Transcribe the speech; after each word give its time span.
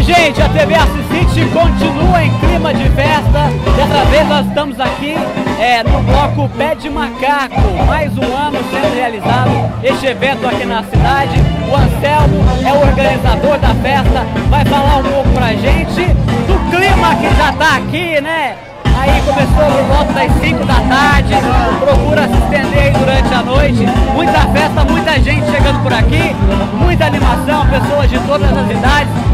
Gente, 0.00 0.40
a 0.40 0.48
TV 0.48 0.74
Assisite 0.74 1.44
continua 1.52 2.24
em 2.24 2.32
clima 2.38 2.72
de 2.72 2.88
festa. 2.90 3.50
Dessa 3.76 4.04
vez 4.06 4.28
nós 4.28 4.46
estamos 4.46 4.80
aqui 4.80 5.14
é, 5.58 5.82
no 5.82 6.00
bloco 6.02 6.48
Pé 6.56 6.74
de 6.74 6.88
Macaco. 6.88 7.60
Mais 7.86 8.16
um 8.16 8.36
ano 8.36 8.58
sendo 8.70 8.94
realizado 8.94 9.50
este 9.82 10.06
evento 10.06 10.46
aqui 10.46 10.64
na 10.64 10.82
cidade. 10.84 11.34
O 11.68 11.74
Anselmo 11.74 12.44
é 12.66 12.72
o 12.72 12.88
organizador 12.88 13.58
da 13.58 13.74
festa, 13.74 14.26
vai 14.48 14.64
falar 14.64 14.98
um 14.98 15.02
pouco 15.02 15.28
pra 15.30 15.48
gente 15.48 16.04
do 16.46 16.70
clima 16.70 17.14
que 17.16 17.36
já 17.36 17.52
tá 17.52 17.76
aqui, 17.76 18.20
né? 18.20 18.56
Aí 18.98 19.22
começou 19.22 19.64
por 19.64 19.94
volta 19.94 20.12
das 20.12 20.32
5 20.40 20.64
da 20.64 20.74
tarde, 20.74 21.34
procura 21.80 22.26
se 22.26 22.34
estender 22.34 22.82
aí 22.82 22.92
durante 22.92 23.34
a 23.34 23.42
noite. 23.42 23.86
Muita 24.14 24.40
festa, 24.48 24.84
muita 24.84 25.20
gente 25.20 25.50
chegando 25.50 25.82
por 25.82 25.92
aqui, 25.92 26.34
muita 26.80 27.06
animação, 27.06 27.66
pessoas 27.68 28.10
de 28.10 28.18
todas 28.20 28.50
as 28.50 28.70
idades. 28.70 29.27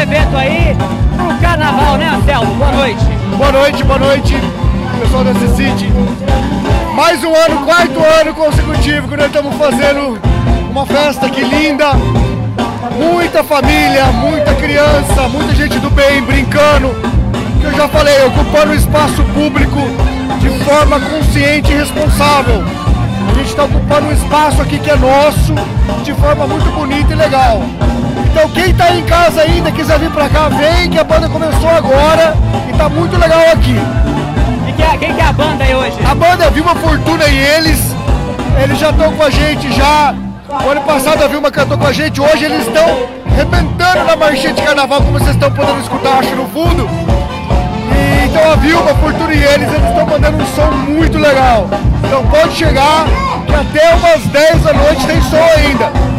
Evento 0.00 0.34
aí 0.34 0.74
pro 1.14 1.36
carnaval, 1.42 1.98
né, 1.98 2.08
Anselmo? 2.08 2.54
Boa 2.54 2.72
noite. 2.72 3.04
Boa 3.36 3.52
noite, 3.52 3.84
boa 3.84 3.98
noite, 3.98 4.34
pessoal 4.98 5.24
da 5.24 5.34
City. 5.34 5.92
Mais 6.94 7.22
um 7.22 7.34
ano, 7.34 7.66
quarto 7.66 8.00
ano 8.18 8.32
consecutivo 8.32 9.08
que 9.08 9.16
nós 9.18 9.26
estamos 9.26 9.54
fazendo 9.56 10.18
uma 10.70 10.86
festa 10.86 11.26
aqui 11.26 11.42
linda. 11.42 11.92
Muita 12.96 13.44
família, 13.44 14.06
muita 14.06 14.54
criança, 14.54 15.28
muita 15.28 15.54
gente 15.54 15.78
do 15.78 15.90
bem 15.90 16.22
brincando 16.22 16.94
que 17.60 17.66
eu 17.66 17.74
já 17.74 17.86
falei, 17.86 18.24
ocupando 18.24 18.72
o 18.72 18.74
espaço 18.74 19.22
público 19.34 19.80
de 20.40 20.48
forma 20.64 20.98
consciente 20.98 21.72
e 21.72 21.76
responsável. 21.76 22.64
A 23.28 23.34
gente 23.34 23.50
está 23.50 23.64
ocupando 23.64 24.06
um 24.06 24.12
espaço 24.12 24.62
aqui 24.62 24.78
que 24.78 24.90
é 24.90 24.96
nosso, 24.96 25.54
de 26.02 26.14
forma 26.14 26.46
muito 26.46 26.70
bonita 26.74 27.12
e 27.12 27.16
legal. 27.16 27.60
Então 28.30 28.48
quem 28.50 28.70
está 28.70 28.92
em 28.92 29.02
casa 29.04 29.42
ainda 29.42 29.70
e 29.70 29.72
quiser 29.72 29.98
vir 29.98 30.10
para 30.10 30.28
cá, 30.28 30.48
vem 30.48 30.88
que 30.88 30.98
a 30.98 31.04
banda 31.04 31.28
começou 31.28 31.68
agora 31.68 32.36
e 32.68 32.70
está 32.70 32.88
muito 32.88 33.18
legal 33.18 33.40
aqui. 33.52 33.74
E 34.68 34.72
que 34.72 34.82
é, 34.82 34.96
quem 34.96 35.14
que 35.14 35.20
é 35.20 35.24
a 35.24 35.32
banda 35.32 35.64
aí 35.64 35.74
hoje? 35.74 35.98
A 36.08 36.14
banda 36.14 36.44
é 36.44 36.50
Vilma 36.50 36.74
Fortuna 36.76 37.26
e 37.26 37.36
eles, 37.36 37.80
eles 38.62 38.78
já 38.78 38.90
estão 38.90 39.12
com 39.12 39.22
a 39.24 39.30
gente 39.30 39.72
já. 39.72 40.14
O 40.64 40.68
ano 40.68 40.80
passado 40.82 41.24
a 41.24 41.26
Vilma 41.26 41.50
cantou 41.50 41.76
com 41.76 41.86
a 41.86 41.92
gente, 41.92 42.20
hoje 42.20 42.44
eles 42.44 42.66
estão 42.68 42.84
arrebentando 43.26 44.04
na 44.04 44.16
marchinha 44.16 44.52
de 44.52 44.62
carnaval, 44.62 45.02
como 45.02 45.18
vocês 45.18 45.34
estão 45.34 45.50
podendo 45.50 45.80
escutar, 45.80 46.18
acho, 46.18 46.34
no 46.36 46.46
fundo. 46.48 46.88
Então 48.24 48.52
a 48.52 48.54
Vilma, 48.56 48.94
Fortuna 48.94 49.34
e 49.34 49.42
eles, 49.42 49.68
eles 49.68 49.88
estão 49.88 50.06
mandando 50.06 50.38
um 50.38 50.46
som 50.54 50.70
muito 50.88 51.18
legal. 51.18 51.68
Então 52.04 52.24
pode 52.26 52.54
chegar, 52.54 53.06
que 53.44 53.54
até 53.54 53.94
umas 53.94 54.22
10 54.26 54.62
da 54.62 54.72
noite 54.72 55.06
tem 55.06 55.20
som 55.22 55.42
ainda. 55.56 56.09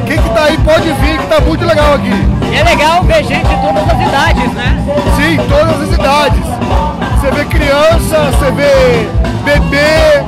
Tá 1.42 1.46
muito 1.46 1.66
legal 1.66 1.94
aqui. 1.96 2.12
E 2.52 2.56
é 2.56 2.64
legal 2.64 3.04
ver 3.04 3.24
gente 3.24 3.48
de 3.48 3.56
todas 3.62 3.84
as 3.84 4.08
idades, 4.08 4.54
né? 4.54 4.84
Sim, 5.16 5.38
todas 5.50 5.82
as 5.82 5.98
idades. 5.98 6.46
Você 7.20 7.32
vê 7.32 7.46
criança, 7.46 8.32
você 8.32 8.52
vê 8.52 9.08
bebê, 9.44 10.24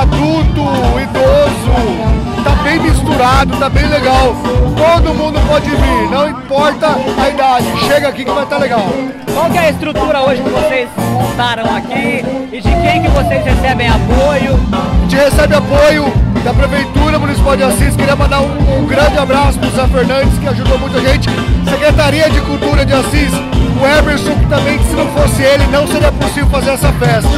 adulto, 0.00 0.64
idoso, 1.00 2.42
tá 2.42 2.50
bem 2.62 2.80
misturado, 2.80 3.56
tá 3.56 3.68
bem 3.68 3.86
legal. 3.86 4.34
Todo 4.76 5.14
mundo 5.14 5.40
pode 5.48 5.70
vir, 5.70 6.10
não 6.10 6.28
importa 6.28 6.88
a 7.18 7.28
idade, 7.28 7.66
chega 7.86 8.08
aqui 8.08 8.24
que 8.24 8.30
vai 8.30 8.44
estar 8.44 8.56
tá 8.56 8.62
legal. 8.62 8.86
Qual 9.32 9.50
que 9.50 9.58
é 9.58 9.62
a 9.62 9.70
estrutura 9.70 10.20
hoje 10.22 10.42
que 10.42 10.50
vocês 10.50 10.88
montaram 11.12 11.74
aqui 11.74 12.24
e 12.52 12.60
de 12.60 12.70
quem 12.70 13.02
que 13.02 13.08
vocês 13.08 13.44
recebem 13.44 13.88
apoio? 13.88 14.60
A 14.72 15.00
gente 15.02 15.16
recebe 15.16 15.54
apoio 15.54 16.12
da 16.44 16.52
Prefeitura 16.52 17.03
Municipal 17.44 17.56
de 17.56 17.62
Assis. 17.62 17.96
Queria 17.96 18.16
mandar 18.16 18.40
um, 18.40 18.78
um 18.78 18.86
grande 18.86 19.18
abraço 19.18 19.58
para 19.58 19.68
o 19.68 19.72
Zé 19.72 19.86
Fernandes, 19.86 20.38
que 20.38 20.48
ajudou 20.48 20.78
muita 20.78 20.98
gente. 21.00 21.28
Secretaria 21.68 22.30
de 22.30 22.40
Cultura 22.40 22.86
de 22.86 22.92
Assis, 22.94 23.32
o 23.80 23.86
Emerson, 23.86 24.34
que 24.38 24.46
também, 24.46 24.78
se 24.78 24.94
não 24.94 25.06
fosse 25.08 25.42
ele, 25.42 25.66
não 25.66 25.86
seria 25.86 26.10
possível 26.10 26.48
fazer 26.48 26.70
essa 26.70 26.90
festa. 26.92 27.30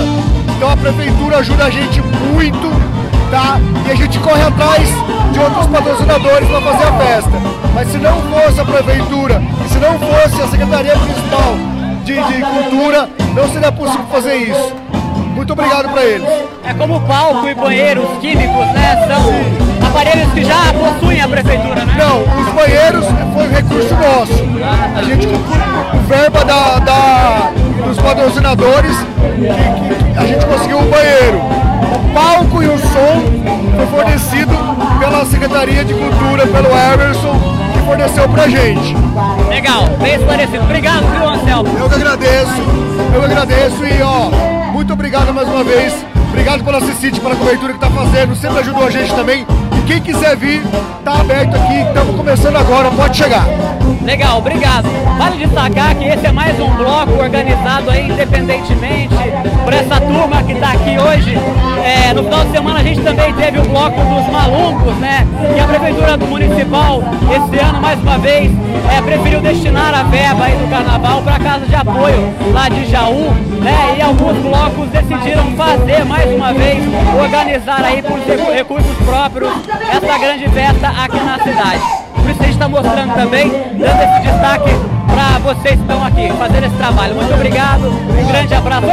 Então 0.56 0.70
a 0.70 0.76
Prefeitura 0.76 1.38
ajuda 1.38 1.64
a 1.64 1.70
gente 1.70 2.00
muito 2.00 2.96
tá? 3.30 3.58
E 3.84 3.90
a 3.90 3.94
gente 3.96 4.18
corre 4.20 4.42
atrás 4.42 4.88
de 5.32 5.40
outros 5.40 5.66
patrocinadores 5.66 6.48
para 6.48 6.60
fazer 6.60 6.84
a 6.84 6.92
festa. 6.92 7.30
Mas 7.74 7.88
se 7.88 7.98
não 7.98 8.22
fosse 8.22 8.60
a 8.60 8.64
prefeitura, 8.64 9.42
e 9.64 9.68
se 9.68 9.78
não 9.78 9.98
fosse 9.98 10.40
a 10.40 10.48
Secretaria 10.48 10.94
Municipal 10.94 11.56
de, 12.04 12.14
de 12.14 12.42
Cultura, 12.42 13.10
não 13.34 13.48
seria 13.48 13.72
possível 13.72 14.06
fazer 14.06 14.36
isso. 14.36 14.72
Muito 15.34 15.52
obrigado 15.52 15.88
para 15.90 16.04
eles. 16.04 16.28
É 16.64 16.72
como 16.72 17.00
palco 17.00 17.48
e 17.48 17.54
banheiros 17.54 18.06
químicos, 18.20 18.66
né? 18.72 19.06
São 19.08 19.65
aparelhos 19.84 20.32
que 20.32 20.44
já 20.44 20.72
possuem 20.72 21.20
a 21.20 21.28
prefeitura, 21.28 21.84
né? 21.84 21.96
Não, 21.98 22.22
os 22.22 22.52
banheiros 22.52 23.04
foi 23.34 23.48
recurso 23.48 23.94
nosso. 23.94 24.44
A 24.96 25.02
gente, 25.02 25.26
com 25.26 25.98
verba 26.06 26.44
da, 26.44 26.78
da, 26.78 27.52
dos 27.86 27.98
patrocinadores, 27.98 28.96
que, 28.96 30.12
que 30.12 30.18
a 30.18 30.26
gente 30.26 30.46
conseguiu 30.46 30.78
um 30.78 30.90
banheiro 30.90 31.66
o 31.86 32.14
palco 32.14 32.62
e 32.62 32.66
o 32.66 32.78
som 32.78 33.22
foi 33.76 33.86
fornecido 33.86 34.52
pela 34.98 35.24
Secretaria 35.24 35.84
de 35.84 35.94
Cultura, 35.94 36.46
pelo 36.46 36.68
Emerson, 36.68 37.34
que 37.72 37.78
forneceu 37.80 38.28
pra 38.28 38.48
gente. 38.48 38.96
Legal, 39.48 39.86
bem 40.00 40.14
esclarecido. 40.14 40.64
Obrigado, 40.64 41.04
viu, 41.10 41.28
Anselmo? 41.28 41.78
Eu 41.78 41.88
que 41.88 41.94
agradeço, 41.94 42.62
eu 43.14 43.20
que 43.20 43.26
agradeço 43.26 43.84
e 43.84 44.02
ó, 44.02 44.72
muito 44.72 44.92
obrigado 44.92 45.32
mais 45.32 45.48
uma 45.48 45.62
vez. 45.62 46.15
Obrigado 46.46 46.64
pela 46.64 46.80
Cicite, 46.80 47.18
pela 47.18 47.34
cobertura 47.34 47.72
que 47.72 47.80
tá 47.80 47.90
fazendo, 47.90 48.36
sempre 48.36 48.60
ajudou 48.60 48.86
a 48.86 48.90
gente 48.92 49.12
também. 49.12 49.44
E 49.76 49.82
quem 49.84 50.00
quiser 50.00 50.36
vir, 50.36 50.62
tá 51.04 51.20
aberto 51.20 51.56
aqui, 51.56 51.80
estamos 51.80 52.14
começando 52.14 52.54
agora, 52.54 52.88
pode 52.92 53.16
chegar. 53.16 53.44
Legal, 54.00 54.38
obrigado. 54.38 54.86
Vale 55.18 55.44
destacar 55.44 55.96
que 55.96 56.04
esse 56.04 56.24
é 56.24 56.30
mais 56.30 56.56
um 56.60 56.72
bloco 56.76 57.14
organizado 57.20 57.90
aí 57.90 58.08
independentemente 58.08 59.15
essa 59.76 60.00
turma 60.00 60.42
que 60.42 60.52
está 60.52 60.72
aqui 60.72 60.98
hoje. 60.98 61.38
É, 61.84 62.12
no 62.12 62.24
final 62.24 62.44
de 62.44 62.50
semana 62.50 62.80
a 62.80 62.82
gente 62.82 63.00
também 63.02 63.32
teve 63.34 63.58
o 63.58 63.62
bloco 63.62 64.00
dos 64.00 64.28
malucos, 64.28 64.96
né? 64.96 65.26
Que 65.54 65.60
a 65.60 65.66
Prefeitura 65.66 66.16
Municipal, 66.16 67.02
esse 67.30 67.64
ano 67.64 67.80
mais 67.80 68.00
uma 68.00 68.18
vez, 68.18 68.50
é, 68.96 69.02
preferiu 69.02 69.40
destinar 69.40 69.94
a 69.94 70.02
verba 70.04 70.44
aí 70.44 70.56
do 70.56 70.68
carnaval 70.68 71.22
para 71.22 71.38
casa 71.38 71.66
de 71.66 71.74
apoio 71.74 72.34
lá 72.52 72.68
de 72.68 72.86
Jaú, 72.86 73.32
né? 73.60 73.96
E 73.98 74.02
alguns 74.02 74.36
blocos 74.38 74.88
decidiram 74.88 75.52
fazer 75.56 76.04
mais 76.04 76.30
uma 76.34 76.52
vez, 76.52 76.82
organizar 77.22 77.84
aí 77.84 78.02
por 78.02 78.18
recursos 78.52 78.96
próprios 79.04 79.52
essa 79.90 80.18
grande 80.18 80.48
festa 80.48 80.88
aqui 80.88 81.20
na 81.20 81.38
cidade. 81.38 81.82
Por 82.14 82.30
isso 82.30 82.40
a 82.40 82.44
gente 82.44 82.54
está 82.54 82.68
mostrando 82.68 83.14
também, 83.14 83.48
dando 83.48 84.02
esse 84.02 84.20
destaque 84.22 84.70
para 85.06 85.38
vocês 85.38 85.74
que 85.76 85.80
estão 85.80 86.04
aqui, 86.04 86.32
fazendo 86.38 86.64
esse 86.66 86.76
trabalho. 86.76 87.14
Muito 87.14 87.32
obrigado, 87.32 87.88
um 87.88 88.26
grande 88.26 88.54
abraço. 88.54 88.86